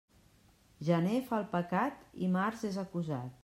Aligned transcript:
Gener 0.87 1.19
fa 1.29 1.39
el 1.41 1.47
pecat, 1.53 2.03
i 2.29 2.33
març 2.39 2.69
és 2.71 2.85
acusat. 2.89 3.39